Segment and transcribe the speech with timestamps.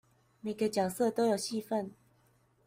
[0.39, 1.91] 每個角色都有戲份